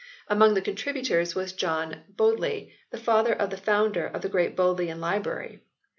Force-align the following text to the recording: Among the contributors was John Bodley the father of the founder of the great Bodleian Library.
Among 0.27 0.55
the 0.55 0.63
contributors 0.63 1.35
was 1.35 1.53
John 1.53 2.01
Bodley 2.09 2.73
the 2.89 2.97
father 2.97 3.33
of 3.33 3.51
the 3.51 3.55
founder 3.57 4.07
of 4.07 4.23
the 4.23 4.29
great 4.29 4.55
Bodleian 4.55 4.99
Library. 4.99 5.61